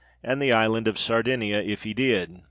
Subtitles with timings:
[0.23, 2.39] 89 and the island of Sardinia if he did.